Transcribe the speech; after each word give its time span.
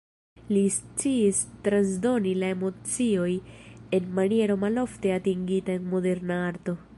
Li 0.55 0.61
sciis 0.75 1.41
transdoni 1.67 2.33
la 2.45 2.49
emocioj 2.55 3.29
en 3.99 4.09
maniero 4.21 4.57
malofte 4.65 5.15
atingita 5.19 5.77
en 5.81 5.87
moderna 5.93 6.41
arto. 6.49 6.77